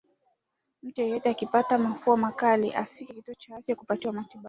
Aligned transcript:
Mtu 0.83 1.01
yoyote 1.01 1.29
akipata 1.29 1.77
mafua 1.77 2.17
makali 2.17 2.73
afike 2.73 3.13
kituo 3.13 3.33
cha 3.33 3.55
afya 3.57 3.75
kupatiwa 3.75 4.13
matibabu 4.13 4.39